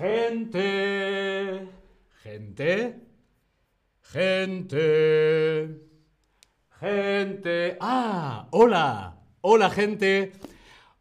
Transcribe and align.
Gente, 0.00 1.68
gente, 2.22 2.94
gente, 4.00 5.68
gente. 6.80 7.76
Ah, 7.80 8.48
hola, 8.50 9.22
hola 9.42 9.68
gente. 9.68 10.32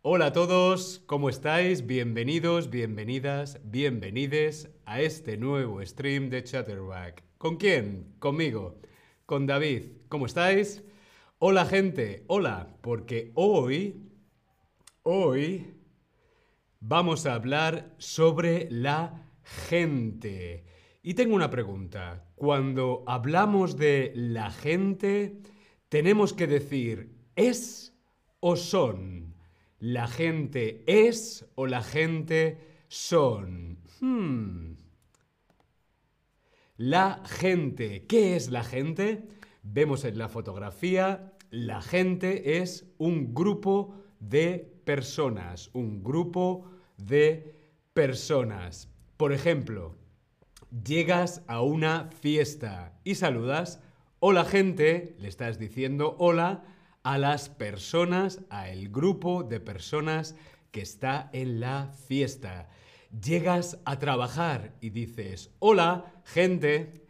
Hola 0.01 0.25
a 0.25 0.33
todos, 0.33 1.01
¿cómo 1.05 1.29
estáis? 1.29 1.87
Bienvenidos, 1.87 2.69
bienvenidas, 2.69 3.61
bienvenides 3.63 4.69
a 4.85 4.99
este 4.99 5.37
nuevo 5.37 5.81
stream 5.85 6.29
de 6.29 6.43
Chatterback. 6.43 7.23
¿Con 7.37 7.55
quién? 7.55 8.15
Conmigo, 8.19 8.81
con 9.25 9.45
David. 9.45 9.93
¿Cómo 10.09 10.25
estáis? 10.25 10.83
Hola 11.37 11.65
gente, 11.65 12.25
hola, 12.27 12.75
porque 12.81 13.31
hoy, 13.35 14.11
hoy 15.03 15.78
vamos 16.79 17.25
a 17.25 17.33
hablar 17.33 17.93
sobre 17.97 18.67
la 18.71 19.25
gente. 19.43 20.65
Y 21.01 21.13
tengo 21.13 21.35
una 21.35 21.49
pregunta. 21.49 22.25
Cuando 22.35 23.03
hablamos 23.07 23.77
de 23.77 24.11
la 24.15 24.51
gente, 24.51 25.41
tenemos 25.89 26.33
que 26.33 26.47
decir 26.47 27.15
¿es 27.35 27.93
o 28.39 28.55
son? 28.55 29.35
¿La 29.79 30.07
gente 30.07 30.83
es 30.87 31.45
o 31.55 31.65
la 31.65 31.83
gente 31.83 32.59
son? 32.87 33.79
Hmm. 33.99 34.75
La 36.77 37.21
gente. 37.25 38.05
¿Qué 38.07 38.35
es 38.35 38.49
la 38.49 38.63
gente? 38.63 39.27
Vemos 39.63 40.05
en 40.05 40.17
la 40.17 40.29
fotografía, 40.29 41.33
la 41.49 41.81
gente 41.81 42.59
es 42.59 42.89
un 42.97 43.33
grupo 43.33 43.95
de 44.19 44.78
personas, 44.89 45.69
un 45.73 46.01
grupo 46.03 46.65
de 46.97 47.53
personas. 47.93 48.89
Por 49.17 49.33
ejemplo, 49.33 49.95
llegas 50.83 51.43
a 51.45 51.61
una 51.61 52.09
fiesta 52.21 52.99
y 53.03 53.13
saludas, 53.13 53.83
hola 54.19 54.45
gente, 54.45 55.15
le 55.19 55.27
estás 55.27 55.59
diciendo 55.59 56.15
hola 56.17 56.63
a 57.03 57.19
las 57.19 57.49
personas, 57.49 58.41
a 58.49 58.69
el 58.69 58.89
grupo 58.89 59.43
de 59.43 59.59
personas 59.59 60.35
que 60.71 60.81
está 60.81 61.29
en 61.33 61.59
la 61.59 61.93
fiesta. 62.07 62.67
Llegas 63.11 63.77
a 63.85 63.99
trabajar 63.99 64.73
y 64.81 64.89
dices, 64.89 65.51
hola 65.59 66.23
gente, 66.25 67.05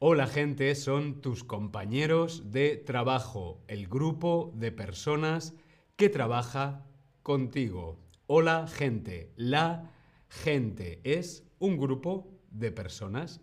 hola 0.00 0.26
gente 0.26 0.74
son 0.74 1.20
tus 1.20 1.44
compañeros 1.44 2.50
de 2.50 2.76
trabajo, 2.76 3.62
el 3.68 3.86
grupo 3.86 4.50
de 4.56 4.72
personas 4.72 5.54
que 5.94 6.08
trabaja 6.08 6.89
contigo. 7.22 7.98
Hola 8.26 8.66
gente. 8.66 9.32
La 9.36 9.90
gente 10.28 11.00
es 11.04 11.44
un 11.58 11.76
grupo 11.76 12.28
de 12.50 12.72
personas. 12.72 13.40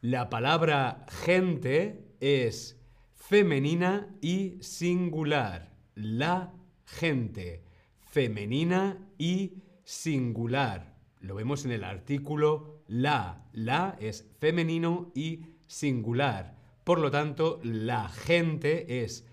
La 0.00 0.30
palabra 0.30 1.06
gente 1.24 2.04
es 2.20 2.80
femenina 3.14 4.08
y 4.20 4.58
singular. 4.60 5.72
La 5.94 6.52
gente. 6.84 7.64
Femenina 8.00 8.98
y 9.18 9.62
singular. 9.84 10.96
Lo 11.20 11.34
vemos 11.34 11.64
en 11.64 11.72
el 11.72 11.84
artículo 11.84 12.82
la. 12.88 13.46
La 13.52 13.96
es 14.00 14.26
femenino 14.38 15.12
y 15.14 15.44
singular. 15.66 16.56
Por 16.84 16.98
lo 16.98 17.10
tanto, 17.10 17.60
la 17.62 18.08
gente 18.08 19.02
es 19.04 19.26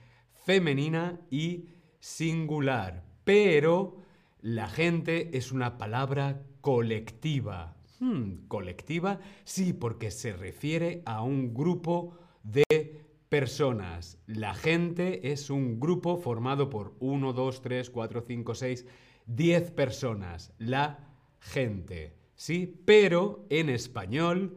femenina 0.45 1.19
y 1.31 1.66
singular, 2.00 3.03
pero 3.28 3.97
la 4.39 4.70
gente 4.70 5.38
es 5.38 5.52
una 5.52 5.78
palabra 5.78 6.44
colectiva. 6.61 7.75
Hmm, 8.00 8.47
¿Colectiva? 8.47 9.19
Sí, 9.44 9.73
porque 9.73 10.11
se 10.11 10.31
refiere 10.31 11.02
a 11.06 11.23
un 11.23 11.53
grupo 11.53 12.14
de 12.44 13.02
personas. 13.28 14.18
La 14.28 14.53
gente 14.53 15.29
es 15.34 15.50
un 15.50 15.78
grupo 15.78 16.16
formado 16.16 16.69
por 16.69 16.96
1, 17.01 17.34
2, 17.34 17.62
3, 17.62 17.90
4, 17.90 18.24
5, 18.25 18.56
6, 18.56 18.85
10 19.25 19.72
personas. 19.72 20.53
La 20.57 21.00
gente. 21.41 22.13
¿Sí? 22.35 22.81
Pero 22.85 23.46
en 23.50 23.69
español, 23.69 24.56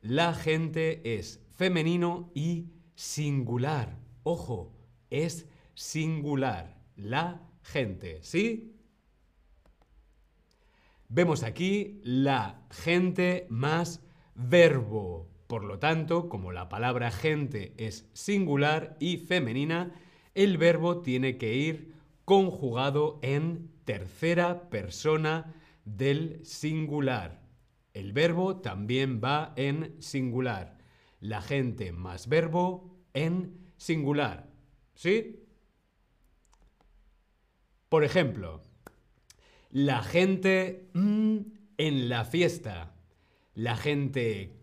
la 0.00 0.32
gente 0.32 1.18
es 1.18 1.40
femenino 1.56 2.30
y 2.34 2.66
singular. 2.94 3.98
Ojo, 4.22 4.70
es 5.10 5.48
singular 5.74 6.80
la 6.94 7.40
gente, 7.62 8.18
¿sí? 8.22 8.74
Vemos 11.08 11.42
aquí 11.42 12.00
la 12.04 12.62
gente 12.70 13.46
más 13.50 14.00
verbo. 14.34 15.28
Por 15.46 15.64
lo 15.64 15.78
tanto, 15.78 16.30
como 16.30 16.52
la 16.52 16.70
palabra 16.70 17.10
gente 17.10 17.74
es 17.76 18.08
singular 18.14 18.96
y 18.98 19.18
femenina, 19.18 19.92
el 20.34 20.56
verbo 20.56 21.02
tiene 21.02 21.36
que 21.36 21.54
ir 21.54 21.92
conjugado 22.24 23.18
en 23.22 23.70
tercera 23.84 24.70
persona 24.70 25.54
del 25.84 26.40
singular. 26.44 27.42
El 27.92 28.14
verbo 28.14 28.62
también 28.62 29.20
va 29.22 29.52
en 29.56 30.00
singular. 30.00 30.78
La 31.20 31.42
gente 31.42 31.92
más 31.92 32.28
verbo 32.28 32.96
en 33.12 33.70
singular. 33.76 34.48
¿Sí? 34.94 35.41
Por 37.92 38.04
ejemplo, 38.04 38.62
la 39.68 40.02
gente 40.02 40.88
mm, 40.94 41.36
en 41.76 42.08
la 42.08 42.24
fiesta. 42.24 42.94
La 43.52 43.76
gente 43.76 44.56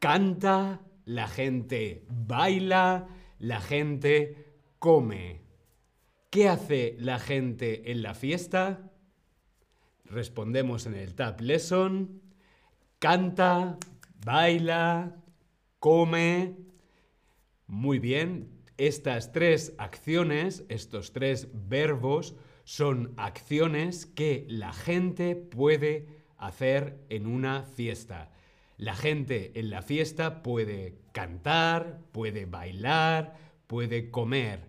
canta, 0.00 0.80
la 1.04 1.28
gente 1.28 2.04
baila, 2.08 3.06
la 3.38 3.60
gente 3.60 4.56
come. 4.80 5.42
¿Qué 6.30 6.48
hace 6.48 6.96
la 6.98 7.20
gente 7.20 7.92
en 7.92 8.02
la 8.02 8.14
fiesta? 8.14 8.90
Respondemos 10.06 10.86
en 10.86 10.94
el 10.94 11.14
Tab 11.14 11.40
Lesson. 11.42 12.22
Canta, 12.98 13.78
baila, 14.24 15.14
come. 15.78 16.56
Muy 17.68 18.00
bien, 18.00 18.64
estas 18.78 19.30
tres 19.30 19.74
acciones, 19.78 20.64
estos 20.68 21.12
tres 21.12 21.46
verbos, 21.52 22.34
son 22.64 23.14
acciones 23.16 24.06
que 24.06 24.46
la 24.48 24.72
gente 24.72 25.36
puede 25.36 26.06
hacer 26.36 26.98
en 27.08 27.26
una 27.26 27.62
fiesta. 27.62 28.30
La 28.76 28.96
gente 28.96 29.58
en 29.58 29.70
la 29.70 29.82
fiesta 29.82 30.42
puede 30.42 30.98
cantar, 31.12 32.00
puede 32.12 32.46
bailar, 32.46 33.36
puede 33.66 34.10
comer. 34.10 34.68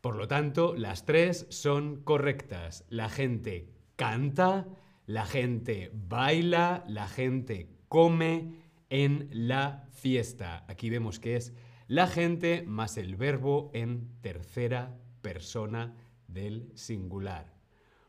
Por 0.00 0.16
lo 0.16 0.26
tanto, 0.26 0.74
las 0.74 1.04
tres 1.04 1.46
son 1.50 2.02
correctas. 2.02 2.84
La 2.88 3.08
gente 3.08 3.68
canta, 3.96 4.66
la 5.06 5.26
gente 5.26 5.90
baila, 5.92 6.84
la 6.88 7.06
gente 7.06 7.68
come 7.88 8.62
en 8.88 9.28
la 9.32 9.86
fiesta. 9.92 10.64
Aquí 10.68 10.90
vemos 10.90 11.20
que 11.20 11.36
es 11.36 11.52
la 11.88 12.06
gente 12.06 12.64
más 12.66 12.96
el 12.96 13.16
verbo 13.16 13.70
en 13.74 14.08
tercera 14.22 14.96
persona 15.20 15.94
del 16.32 16.70
singular. 16.74 17.52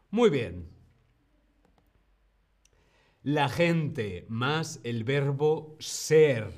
Muy 0.10 0.30
bien. 0.30 0.70
La 3.24 3.48
gente 3.50 4.26
más 4.30 4.80
el 4.84 5.04
verbo 5.04 5.78
ser. 5.80 6.52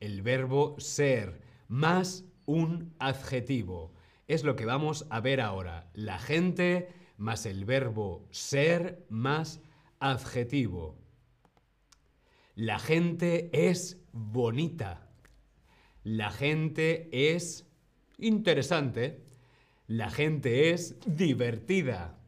El 0.00 0.22
verbo 0.22 0.76
ser 0.78 1.42
más 1.68 2.24
un 2.46 2.94
adjetivo. 2.98 3.92
Es 4.26 4.42
lo 4.42 4.56
que 4.56 4.64
vamos 4.64 5.06
a 5.10 5.20
ver 5.20 5.40
ahora. 5.40 5.90
La 5.92 6.18
gente 6.18 6.88
más 7.18 7.46
el 7.46 7.64
verbo 7.64 8.26
ser 8.30 9.04
más 9.10 9.60
adjetivo. 10.00 10.98
La 12.54 12.78
gente 12.78 13.50
es 13.52 14.02
bonita. 14.12 15.08
La 16.04 16.30
gente 16.30 17.08
es 17.12 17.70
interesante. 18.16 19.27
La 19.88 20.10
gente 20.10 20.70
es 20.70 20.96
divertida. 21.06 22.18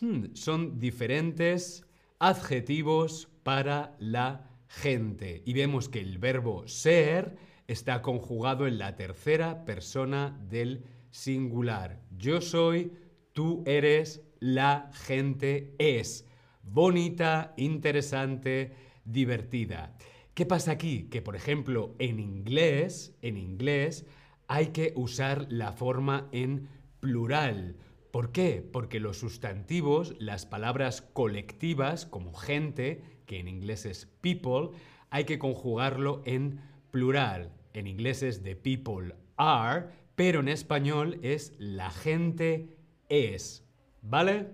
Hmm, 0.00 0.26
son 0.34 0.78
diferentes 0.78 1.84
adjetivos 2.20 3.28
para 3.42 3.96
la 3.98 4.48
gente. 4.68 5.42
Y 5.44 5.54
vemos 5.54 5.88
que 5.88 5.98
el 5.98 6.18
verbo 6.18 6.68
ser 6.68 7.36
está 7.66 8.00
conjugado 8.00 8.68
en 8.68 8.78
la 8.78 8.94
tercera 8.94 9.64
persona 9.64 10.38
del 10.48 10.84
singular. 11.10 12.00
Yo 12.16 12.40
soy, 12.40 12.92
tú 13.32 13.64
eres, 13.66 14.22
la 14.38 14.88
gente 14.92 15.74
es. 15.78 16.28
Bonita, 16.62 17.54
interesante, 17.56 18.72
divertida. 19.04 19.96
¿Qué 20.34 20.46
pasa 20.46 20.70
aquí? 20.70 21.08
Que 21.10 21.22
por 21.22 21.34
ejemplo 21.34 21.96
en 21.98 22.20
inglés, 22.20 23.16
en 23.20 23.36
inglés 23.36 24.06
hay 24.46 24.68
que 24.68 24.92
usar 24.94 25.46
la 25.50 25.72
forma 25.72 26.28
en 26.30 26.68
plural. 27.04 27.76
¿Por 28.10 28.32
qué? 28.32 28.66
Porque 28.72 28.98
los 28.98 29.18
sustantivos, 29.18 30.14
las 30.18 30.46
palabras 30.46 31.02
colectivas 31.02 32.06
como 32.06 32.32
gente, 32.32 33.04
que 33.26 33.38
en 33.38 33.46
inglés 33.46 33.84
es 33.84 34.06
people, 34.22 34.70
hay 35.10 35.24
que 35.24 35.38
conjugarlo 35.38 36.22
en 36.24 36.62
plural. 36.90 37.52
En 37.74 37.86
inglés 37.86 38.22
es 38.22 38.42
the 38.42 38.56
people 38.56 39.14
are, 39.36 39.88
pero 40.14 40.40
en 40.40 40.48
español 40.48 41.18
es 41.20 41.52
la 41.58 41.90
gente 41.90 42.78
es. 43.10 43.68
¿Vale? 44.00 44.48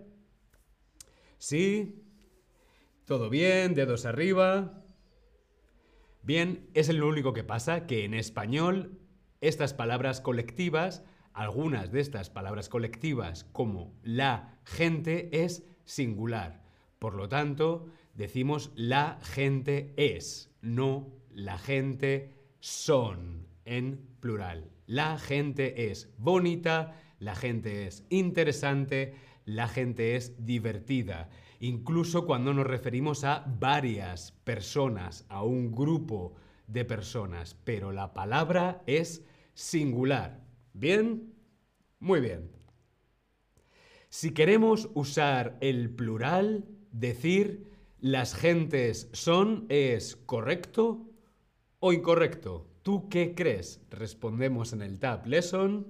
¿Sí? 1.38 2.02
¿Todo 3.04 3.30
bien? 3.30 3.74
¿Dedos 3.74 4.06
arriba? 4.06 4.82
Bien, 6.24 6.68
es 6.74 6.92
lo 6.92 7.06
único 7.06 7.32
que 7.32 7.44
pasa, 7.44 7.86
que 7.86 8.04
en 8.04 8.14
español 8.14 8.98
estas 9.40 9.72
palabras 9.72 10.20
colectivas, 10.20 11.04
algunas 11.32 11.92
de 11.92 12.00
estas 12.00 12.30
palabras 12.30 12.68
colectivas 12.68 13.44
como 13.52 13.92
la 14.02 14.58
gente 14.64 15.44
es 15.44 15.64
singular. 15.84 16.62
Por 16.98 17.14
lo 17.14 17.28
tanto, 17.28 17.86
decimos 18.14 18.72
la 18.74 19.18
gente 19.22 19.92
es, 19.96 20.54
no 20.60 21.08
la 21.32 21.58
gente 21.58 22.34
son 22.60 23.46
en 23.64 24.06
plural. 24.20 24.70
La 24.86 25.18
gente 25.18 25.90
es 25.90 26.12
bonita, 26.18 26.94
la 27.18 27.34
gente 27.34 27.86
es 27.86 28.04
interesante, 28.10 29.14
la 29.44 29.68
gente 29.68 30.16
es 30.16 30.44
divertida. 30.44 31.28
Incluso 31.60 32.26
cuando 32.26 32.54
nos 32.54 32.66
referimos 32.66 33.24
a 33.24 33.44
varias 33.58 34.32
personas, 34.32 35.26
a 35.28 35.42
un 35.42 35.72
grupo 35.72 36.34
de 36.66 36.84
personas, 36.84 37.56
pero 37.64 37.92
la 37.92 38.14
palabra 38.14 38.82
es 38.86 39.24
singular. 39.54 40.40
¿Bien? 40.72 41.34
Muy 41.98 42.20
bien. 42.20 42.50
Si 44.08 44.32
queremos 44.32 44.88
usar 44.94 45.56
el 45.60 45.90
plural, 45.90 46.64
decir 46.90 47.70
las 48.00 48.34
gentes 48.34 49.08
son 49.12 49.66
es 49.68 50.16
correcto 50.16 51.06
o 51.78 51.92
incorrecto. 51.92 52.66
¿Tú 52.82 53.08
qué 53.08 53.34
crees? 53.34 53.80
Respondemos 53.90 54.72
en 54.72 54.82
el 54.82 54.98
Tab 54.98 55.26
Lesson. 55.26 55.86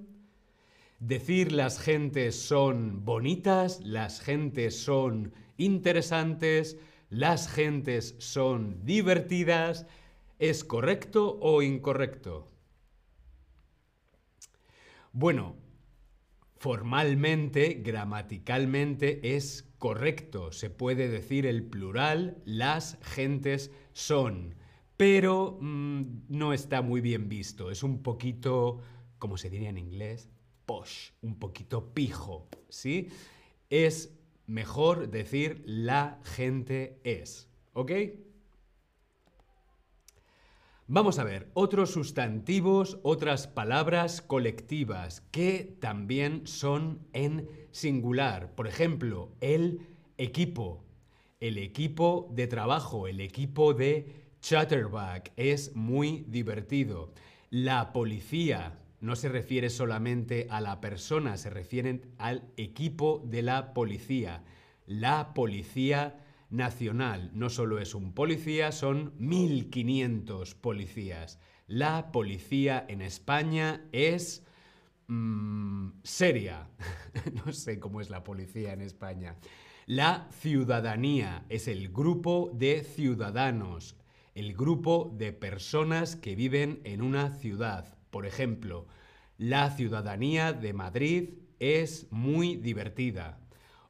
Decir 0.99 1.51
las 1.51 1.79
gentes 1.79 2.35
son 2.35 3.05
bonitas, 3.05 3.79
las 3.83 4.19
gentes 4.19 4.77
son 4.77 5.33
interesantes, 5.57 6.77
las 7.09 7.49
gentes 7.49 8.15
son 8.19 8.85
divertidas, 8.85 9.87
¿es 10.37 10.63
correcto 10.63 11.39
o 11.41 11.63
incorrecto? 11.63 12.50
Bueno, 15.13 15.57
formalmente, 16.57 17.81
gramaticalmente 17.83 19.35
es 19.35 19.69
correcto. 19.77 20.51
Se 20.51 20.69
puede 20.69 21.09
decir 21.09 21.45
el 21.45 21.63
plural, 21.63 22.41
las 22.45 22.97
gentes 23.01 23.71
son. 23.91 24.55
Pero 24.95 25.57
mm, 25.59 26.27
no 26.29 26.53
está 26.53 26.81
muy 26.81 27.01
bien 27.01 27.27
visto. 27.27 27.71
Es 27.71 27.83
un 27.83 28.03
poquito, 28.03 28.79
como 29.17 29.37
se 29.37 29.49
diría 29.49 29.69
en 29.69 29.79
inglés, 29.79 30.29
posh, 30.65 31.11
un 31.21 31.39
poquito 31.39 31.93
pijo. 31.93 32.47
¿Sí? 32.69 33.09
Es 33.69 34.17
mejor 34.45 35.09
decir 35.09 35.63
la 35.65 36.19
gente 36.23 37.01
es. 37.03 37.49
¿Ok? 37.73 37.91
Vamos 40.93 41.19
a 41.19 41.23
ver, 41.23 41.47
otros 41.53 41.91
sustantivos, 41.91 42.99
otras 43.01 43.47
palabras 43.47 44.21
colectivas 44.21 45.21
que 45.31 45.77
también 45.79 46.45
son 46.45 47.07
en 47.13 47.47
singular. 47.71 48.53
Por 48.55 48.67
ejemplo, 48.67 49.31
el 49.39 49.87
equipo, 50.17 50.83
el 51.39 51.59
equipo 51.59 52.29
de 52.33 52.47
trabajo, 52.47 53.07
el 53.07 53.21
equipo 53.21 53.73
de 53.73 54.33
chatterback 54.41 55.31
es 55.37 55.77
muy 55.77 56.25
divertido. 56.27 57.13
La 57.49 57.93
policía 57.93 58.77
no 58.99 59.15
se 59.15 59.29
refiere 59.29 59.69
solamente 59.69 60.47
a 60.49 60.59
la 60.59 60.81
persona, 60.81 61.37
se 61.37 61.49
refiere 61.49 62.01
al 62.17 62.43
equipo 62.57 63.23
de 63.25 63.43
la 63.43 63.73
policía. 63.73 64.43
La 64.87 65.33
policía 65.33 66.17
nacional. 66.51 67.31
No 67.33 67.49
solo 67.49 67.79
es 67.79 67.95
un 67.95 68.13
policía, 68.13 68.71
son 68.71 69.17
1.500 69.17 70.55
policías. 70.55 71.39
La 71.67 72.11
policía 72.11 72.85
en 72.87 73.01
España 73.01 73.87
es 73.91 74.45
mm, 75.07 75.89
seria. 76.03 76.69
no 77.45 77.53
sé 77.53 77.79
cómo 77.79 78.01
es 78.01 78.09
la 78.09 78.23
policía 78.23 78.73
en 78.73 78.81
España. 78.81 79.35
La 79.87 80.27
ciudadanía 80.31 81.45
es 81.49 81.67
el 81.67 81.89
grupo 81.89 82.51
de 82.53 82.83
ciudadanos, 82.83 83.95
el 84.35 84.53
grupo 84.53 85.11
de 85.17 85.33
personas 85.33 86.15
que 86.15 86.35
viven 86.35 86.81
en 86.83 87.01
una 87.01 87.31
ciudad. 87.31 87.97
Por 88.11 88.25
ejemplo, 88.25 88.87
la 89.37 89.71
ciudadanía 89.71 90.53
de 90.53 90.73
Madrid 90.73 91.29
es 91.59 92.07
muy 92.11 92.57
divertida. 92.57 93.39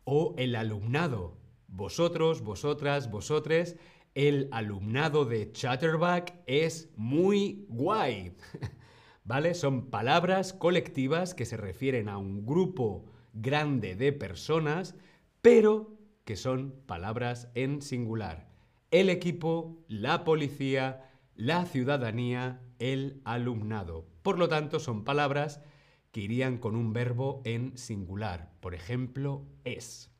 O 0.03 0.33
el 0.37 0.55
alumnado 0.55 1.40
vosotros, 1.71 2.41
vosotras, 2.41 3.09
vosotres, 3.09 3.77
el 4.13 4.49
alumnado 4.51 5.23
de 5.25 5.51
Chatterback 5.51 6.35
es 6.45 6.91
muy 6.97 7.65
guay. 7.69 8.35
¿Vale? 9.23 9.53
Son 9.53 9.89
palabras 9.89 10.51
colectivas 10.51 11.33
que 11.33 11.45
se 11.45 11.55
refieren 11.55 12.09
a 12.09 12.17
un 12.17 12.45
grupo 12.45 13.05
grande 13.33 13.95
de 13.95 14.11
personas, 14.11 14.95
pero 15.41 15.97
que 16.25 16.35
son 16.35 16.75
palabras 16.85 17.49
en 17.55 17.81
singular. 17.81 18.49
El 18.91 19.09
equipo, 19.09 19.81
la 19.87 20.25
policía, 20.25 21.09
la 21.35 21.65
ciudadanía, 21.65 22.61
el 22.79 23.21
alumnado. 23.23 24.05
Por 24.21 24.37
lo 24.37 24.49
tanto, 24.49 24.79
son 24.79 25.05
palabras 25.05 25.61
que 26.11 26.19
irían 26.19 26.57
con 26.57 26.75
un 26.75 26.91
verbo 26.91 27.41
en 27.45 27.77
singular. 27.77 28.51
Por 28.59 28.75
ejemplo, 28.75 29.45
es. 29.63 30.11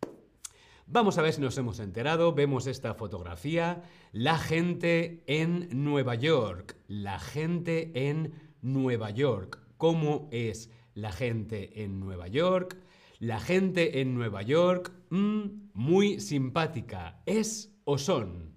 Vamos 0.94 1.18
a 1.18 1.22
ver 1.22 1.32
si 1.32 1.40
nos 1.40 1.58
hemos 1.58 1.80
enterado. 1.80 2.34
Vemos 2.34 2.68
esta 2.68 2.94
fotografía. 2.94 3.82
La 4.12 4.38
gente 4.38 5.24
en 5.26 5.70
Nueva 5.72 6.16
York. 6.16 6.76
La 6.90 7.18
gente 7.18 8.10
en 8.10 8.34
Nueva 8.62 9.10
York. 9.10 9.58
¿Cómo 9.78 10.28
es 10.34 10.70
la 10.94 11.14
gente 11.14 11.82
en 11.82 12.02
Nueva 12.02 12.28
York? 12.28 12.76
La 13.20 13.40
gente 13.40 14.02
en 14.02 14.16
Nueva 14.16 14.42
York, 14.42 14.92
mm, 15.12 15.70
muy 15.74 16.20
simpática. 16.20 17.22
¿Es 17.26 17.74
o 17.86 17.98
son? 17.98 18.56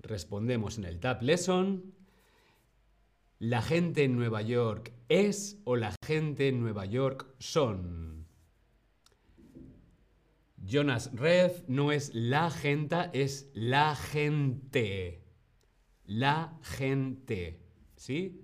Respondemos 0.00 0.78
en 0.78 0.84
el 0.84 0.98
Tab 0.98 1.22
Lesson. 1.22 1.94
¿La 3.38 3.62
gente 3.62 4.02
en 4.02 4.16
Nueva 4.16 4.42
York 4.42 4.92
es 5.08 5.60
o 5.62 5.76
la 5.76 5.94
gente 6.04 6.48
en 6.48 6.60
Nueva 6.60 6.86
York 6.86 7.28
son? 7.38 8.17
Jonas 10.68 11.10
Rev 11.14 11.64
no 11.66 11.92
es 11.92 12.14
la 12.14 12.50
gente, 12.50 13.08
es 13.14 13.50
la 13.54 13.96
gente. 13.96 15.22
La 16.04 16.58
gente. 16.60 17.58
¿Sí? 17.96 18.42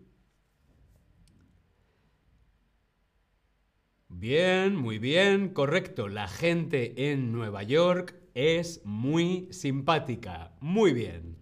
Bien, 4.09 4.75
muy 4.75 4.99
bien, 4.99 5.51
correcto. 5.51 6.09
La 6.09 6.27
gente 6.27 7.11
en 7.13 7.31
Nueva 7.31 7.63
York 7.63 8.15
es 8.33 8.81
muy 8.87 9.47
simpática. 9.51 10.57
Muy 10.61 10.95
bien. 10.95 11.37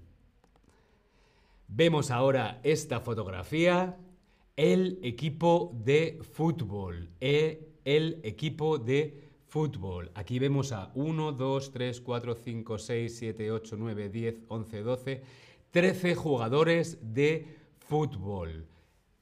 Vemos 1.68 2.10
ahora 2.10 2.60
esta 2.64 2.98
fotografía. 2.98 3.98
El 4.56 4.98
equipo 5.04 5.70
de 5.84 6.18
fútbol. 6.32 7.08
E, 7.20 7.68
el 7.84 8.18
equipo 8.24 8.78
de 8.78 9.31
Fútbol. 9.52 10.10
Aquí 10.14 10.38
vemos 10.38 10.72
a 10.72 10.90
1, 10.94 11.32
2, 11.32 11.72
3, 11.72 12.00
4, 12.00 12.34
5, 12.36 12.78
6, 12.78 13.16
7, 13.18 13.50
8, 13.52 13.76
9, 13.78 14.08
10, 14.08 14.36
11, 14.48 14.82
12, 14.82 15.22
13 15.70 16.14
jugadores 16.14 16.98
de 17.02 17.58
fútbol. 17.76 18.66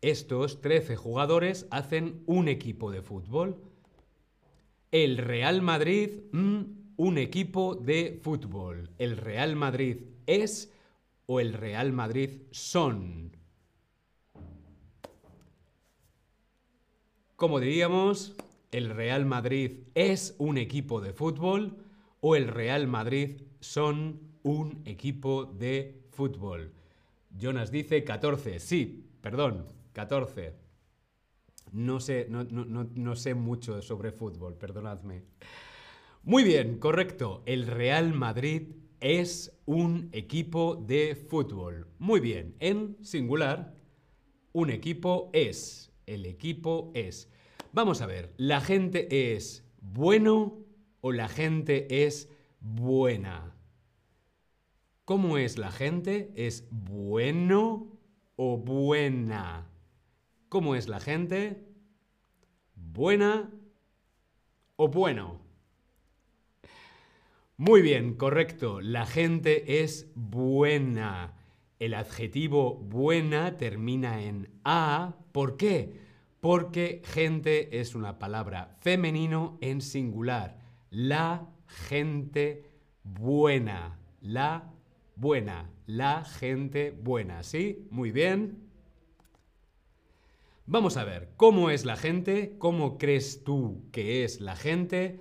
Estos 0.00 0.60
13 0.60 0.94
jugadores 0.94 1.66
hacen 1.72 2.22
un 2.26 2.46
equipo 2.46 2.92
de 2.92 3.02
fútbol. 3.02 3.60
El 4.92 5.18
Real 5.18 5.62
Madrid, 5.62 6.10
mm, 6.30 6.60
un 6.96 7.18
equipo 7.18 7.74
de 7.74 8.20
fútbol. 8.22 8.88
El 8.98 9.16
Real 9.16 9.56
Madrid 9.56 9.96
es 10.26 10.72
o 11.26 11.40
el 11.40 11.54
Real 11.54 11.92
Madrid 11.92 12.42
son. 12.52 13.36
Como 17.34 17.58
diríamos, 17.58 18.36
¿El 18.70 18.90
Real 18.90 19.26
Madrid 19.26 19.80
es 19.96 20.36
un 20.38 20.56
equipo 20.56 21.00
de 21.00 21.12
fútbol 21.12 21.76
o 22.20 22.36
el 22.36 22.46
Real 22.46 22.86
Madrid 22.86 23.42
son 23.58 24.20
un 24.44 24.82
equipo 24.84 25.44
de 25.44 26.04
fútbol? 26.10 26.72
Jonas 27.36 27.72
dice 27.72 28.04
14. 28.04 28.60
Sí, 28.60 29.08
perdón, 29.20 29.66
14. 29.92 30.54
No 31.72 31.98
sé, 31.98 32.26
no, 32.28 32.44
no, 32.44 33.16
sé 33.16 33.34
mucho 33.34 33.82
sobre 33.82 34.12
fútbol, 34.12 34.54
perdonadme. 34.54 35.22
Muy 36.22 36.44
bien, 36.44 36.78
correcto. 36.78 37.42
El 37.46 37.66
Real 37.66 38.12
Madrid 38.12 38.68
es 39.00 39.58
un 39.66 40.10
equipo 40.12 40.76
de 40.76 41.16
fútbol. 41.16 41.88
Muy 41.98 42.20
bien, 42.20 42.54
en 42.60 42.96
singular, 43.02 43.74
un 44.52 44.70
equipo 44.70 45.30
es. 45.32 45.92
El 46.06 46.24
equipo 46.26 46.92
es. 46.94 47.28
Vamos 47.72 48.02
a 48.02 48.06
ver, 48.06 48.34
¿la 48.36 48.60
gente 48.60 49.36
es 49.36 49.64
bueno 49.80 50.58
o 51.00 51.12
la 51.12 51.28
gente 51.28 52.04
es 52.04 52.28
buena? 52.58 53.54
¿Cómo 55.04 55.38
es 55.38 55.56
la 55.56 55.70
gente? 55.70 56.32
¿Es 56.34 56.66
bueno 56.72 57.96
o 58.34 58.56
buena? 58.56 59.68
¿Cómo 60.48 60.74
es 60.74 60.88
la 60.88 60.98
gente? 60.98 61.64
¿Buena 62.74 63.52
o 64.74 64.88
bueno? 64.88 65.40
Muy 67.56 67.82
bien, 67.82 68.14
correcto. 68.14 68.80
La 68.80 69.06
gente 69.06 69.84
es 69.84 70.10
buena. 70.16 71.34
El 71.78 71.94
adjetivo 71.94 72.74
buena 72.74 73.56
termina 73.56 74.24
en 74.24 74.48
a. 74.64 75.14
¿Por 75.30 75.56
qué? 75.56 76.09
Porque 76.40 77.02
gente 77.04 77.80
es 77.80 77.94
una 77.94 78.18
palabra 78.18 78.76
femenino 78.80 79.58
en 79.60 79.80
singular. 79.80 80.58
La 80.90 81.46
gente 81.66 82.64
buena. 83.04 83.98
La 84.20 84.72
buena. 85.16 85.70
La 85.86 86.24
gente 86.24 86.90
buena. 86.90 87.42
¿Sí? 87.42 87.86
Muy 87.90 88.10
bien. 88.10 88.70
Vamos 90.72 90.96
a 90.96 91.04
ver, 91.04 91.32
¿cómo 91.36 91.70
es 91.70 91.84
la 91.84 91.96
gente? 91.96 92.54
¿Cómo 92.58 92.96
crees 92.96 93.42
tú 93.42 93.88
que 93.90 94.22
es 94.22 94.40
la 94.40 94.54
gente? 94.54 95.18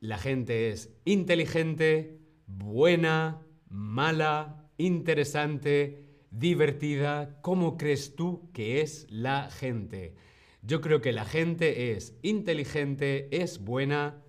La 0.00 0.18
gente 0.18 0.68
es 0.68 0.92
inteligente, 1.06 2.18
buena, 2.46 3.40
mala, 3.70 4.68
interesante, 4.76 6.04
divertida. 6.30 7.40
¿Cómo 7.40 7.78
crees 7.78 8.16
tú 8.16 8.50
que 8.52 8.82
es 8.82 9.06
la 9.08 9.50
gente? 9.50 10.14
Yo 10.62 10.80
creo 10.80 11.00
que 11.00 11.10
la 11.10 11.24
gente 11.24 11.92
es 11.92 12.16
inteligente, 12.22 13.28
es 13.42 13.58
buena. 13.58 14.22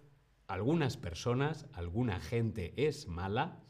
Algunas 0.47 0.97
personas, 0.97 1.67
alguna 1.73 2.19
gente 2.19 2.73
es 2.75 3.07
mala. 3.07 3.63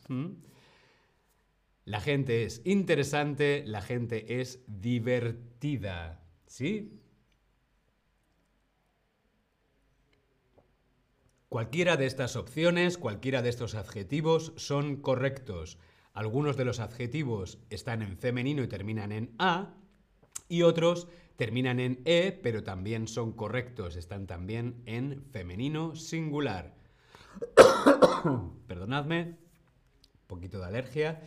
La 1.84 2.00
gente 2.00 2.43
es 2.43 2.62
interesante, 2.63 3.63
la 3.65 3.82
gente 3.82 4.39
es 4.39 4.63
divertida. 4.67 6.24
¿Sí? 6.48 7.01
Cualquiera 11.50 11.98
de 11.98 12.05
estas 12.05 12.38
opciones, 12.38 12.98
cualquiera 12.98 13.41
de 13.41 13.50
estos 13.50 13.75
adjetivos 13.75 14.53
son 14.55 14.96
correctos. 14.96 15.77
Algunos 16.13 16.55
de 16.55 16.65
los 16.65 16.79
adjetivos 16.79 17.60
están 17.70 18.01
en 18.01 18.17
femenino 18.17 18.63
y 18.63 18.67
terminan 18.67 19.12
en 19.12 19.36
A, 19.38 19.75
y 20.48 20.62
otros 20.62 21.08
terminan 21.35 21.79
en 21.79 22.01
E, 22.05 22.31
pero 22.31 22.63
también 22.63 23.07
son 23.07 23.33
correctos, 23.33 23.95
están 23.95 24.27
también 24.27 24.81
en 24.85 25.23
femenino 25.31 25.95
singular. 25.95 26.75
Perdonadme, 28.67 29.21
un 29.23 30.27
poquito 30.27 30.59
de 30.59 30.65
alergia. 30.65 31.21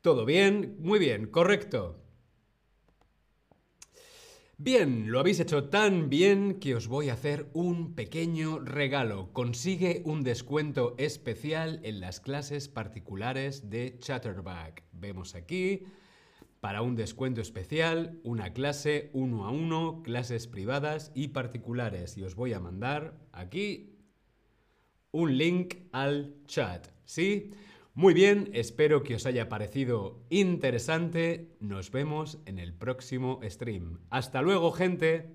¿Todo 0.00 0.24
bien? 0.24 0.76
Muy 0.80 0.98
bien, 0.98 1.26
correcto. 1.26 2.00
Bien, 4.62 5.10
lo 5.10 5.20
habéis 5.20 5.40
hecho 5.40 5.70
tan 5.70 6.10
bien 6.10 6.60
que 6.60 6.74
os 6.74 6.86
voy 6.86 7.08
a 7.08 7.14
hacer 7.14 7.48
un 7.54 7.94
pequeño 7.94 8.58
regalo. 8.58 9.32
Consigue 9.32 10.02
un 10.04 10.22
descuento 10.22 10.94
especial 10.98 11.80
en 11.82 11.98
las 12.00 12.20
clases 12.20 12.68
particulares 12.68 13.70
de 13.70 13.98
Chatterback. 13.98 14.84
Vemos 14.92 15.34
aquí, 15.34 15.84
para 16.60 16.82
un 16.82 16.94
descuento 16.94 17.40
especial, 17.40 18.20
una 18.22 18.52
clase 18.52 19.10
uno 19.12 19.46
a 19.46 19.50
uno, 19.50 20.02
clases 20.02 20.46
privadas 20.46 21.10
y 21.14 21.28
particulares. 21.28 22.16
Y 22.18 22.22
os 22.22 22.34
voy 22.34 22.52
a 22.52 22.60
mandar 22.60 23.18
aquí 23.32 23.96
un 25.10 25.36
link 25.36 25.76
al 25.92 26.34
chat. 26.46 26.88
¿Sí? 27.04 27.50
Muy 27.94 28.14
bien, 28.14 28.50
espero 28.52 29.02
que 29.02 29.16
os 29.16 29.26
haya 29.26 29.48
parecido 29.48 30.22
interesante. 30.30 31.56
Nos 31.60 31.90
vemos 31.90 32.38
en 32.46 32.58
el 32.58 32.72
próximo 32.72 33.40
stream. 33.42 33.98
Hasta 34.10 34.42
luego, 34.42 34.70
gente. 34.70 35.34